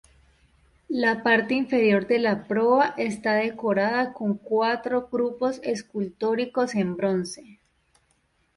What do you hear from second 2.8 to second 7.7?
está decorada con cuatro grupos escultóricos en bronce.